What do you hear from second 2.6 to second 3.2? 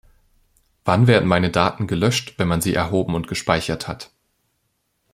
erhoben